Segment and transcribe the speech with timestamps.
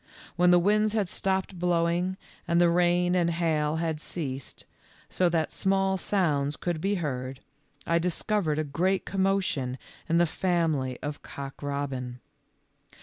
[0.35, 2.17] When the winds had stopped blowing,
[2.47, 4.65] and the rain and hail had ceased,
[5.11, 7.39] so that small sounds could be heard,
[7.85, 9.77] I discovered a great commotion
[10.09, 12.19] in the family of Cock robin.